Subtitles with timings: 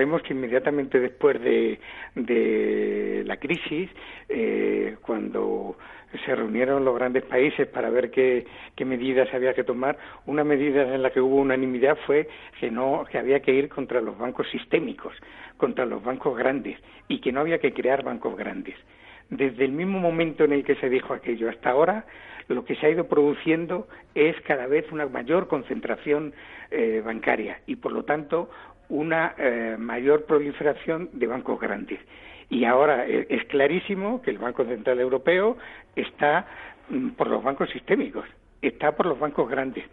[0.00, 1.78] Recordemos que inmediatamente después de,
[2.14, 3.90] de la crisis,
[4.30, 5.76] eh, cuando
[6.24, 10.94] se reunieron los grandes países para ver qué, qué, medidas había que tomar, una medida
[10.94, 12.26] en la que hubo unanimidad fue
[12.58, 15.12] que no que había que ir contra los bancos sistémicos,
[15.58, 18.76] contra los bancos grandes y que no había que crear bancos grandes.
[19.28, 22.06] Desde el mismo momento en el que se dijo aquello hasta ahora,
[22.48, 26.32] lo que se ha ido produciendo es cada vez una mayor concentración
[26.70, 28.50] eh, bancaria y, por lo tanto,
[28.90, 31.98] una eh, mayor proliferación de bancos grandes.
[32.50, 35.56] Y ahora eh, es clarísimo que el Banco Central Europeo
[35.96, 36.46] está
[36.90, 38.26] mm, por los bancos sistémicos,
[38.60, 39.84] está por los bancos grandes.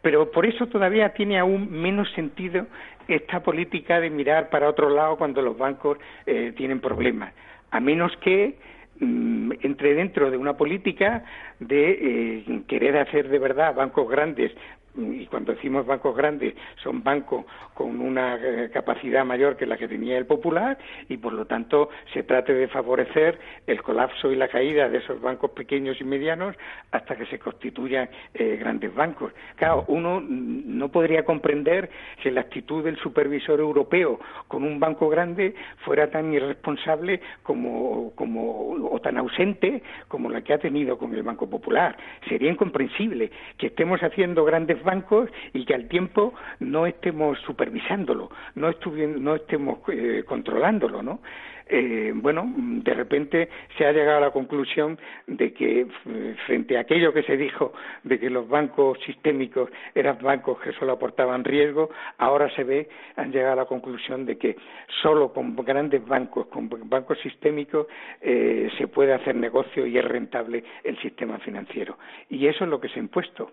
[0.00, 2.66] Pero por eso todavía tiene aún menos sentido
[3.06, 7.34] esta política de mirar para otro lado cuando los bancos eh, tienen problemas,
[7.70, 8.56] a menos que
[9.00, 11.24] mm, entre dentro de una política
[11.60, 14.52] de querer hacer de verdad bancos grandes
[14.98, 19.88] y cuando decimos bancos grandes son bancos con una eh, capacidad mayor que la que
[19.88, 24.48] tenía el Popular y por lo tanto se trate de favorecer el colapso y la
[24.48, 26.56] caída de esos bancos pequeños y medianos
[26.90, 29.32] hasta que se constituyan eh, grandes bancos.
[29.56, 31.88] Claro, uno no podría comprender
[32.22, 34.18] que la actitud del supervisor europeo
[34.48, 40.54] con un banco grande fuera tan irresponsable como, como o tan ausente como la que
[40.54, 41.96] ha tenido con el Banco Popular.
[42.28, 48.70] Sería incomprensible que estemos haciendo grandes bancos y que al tiempo no estemos supervisándolo, no,
[49.18, 51.20] no estemos eh, controlándolo, ¿no?
[51.70, 55.86] Eh, bueno, de repente se ha llegado a la conclusión de que
[56.46, 60.92] frente a aquello que se dijo de que los bancos sistémicos eran bancos que solo
[60.92, 64.56] aportaban riesgo, ahora se ve, han llegado a la conclusión de que
[65.02, 67.86] solo con grandes bancos, con bancos sistémicos,
[68.22, 71.98] eh, se puede hacer negocio y es rentable el sistema financiero.
[72.30, 73.52] Y eso es lo que se ha impuesto.